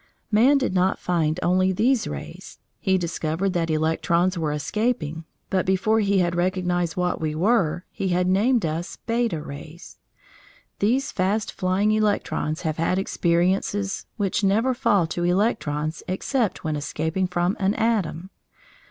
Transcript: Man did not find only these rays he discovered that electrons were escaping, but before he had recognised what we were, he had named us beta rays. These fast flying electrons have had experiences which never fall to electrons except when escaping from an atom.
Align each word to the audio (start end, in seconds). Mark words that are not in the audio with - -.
Man 0.31 0.57
did 0.57 0.73
not 0.73 0.97
find 0.97 1.39
only 1.43 1.71
these 1.71 2.07
rays 2.07 2.57
he 2.79 2.97
discovered 2.97 3.53
that 3.53 3.69
electrons 3.69 4.35
were 4.35 4.51
escaping, 4.51 5.25
but 5.51 5.63
before 5.63 5.99
he 5.99 6.17
had 6.17 6.33
recognised 6.33 6.97
what 6.97 7.21
we 7.21 7.35
were, 7.35 7.85
he 7.91 8.07
had 8.07 8.25
named 8.27 8.65
us 8.65 8.97
beta 9.05 9.39
rays. 9.39 9.99
These 10.79 11.11
fast 11.11 11.51
flying 11.51 11.91
electrons 11.91 12.61
have 12.63 12.77
had 12.77 12.97
experiences 12.97 14.07
which 14.17 14.43
never 14.43 14.73
fall 14.73 15.05
to 15.05 15.23
electrons 15.23 16.01
except 16.07 16.63
when 16.63 16.75
escaping 16.75 17.27
from 17.27 17.55
an 17.59 17.75
atom. 17.75 18.31